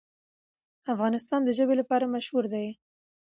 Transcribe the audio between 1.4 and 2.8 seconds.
د ژبې لپاره مشهور دی.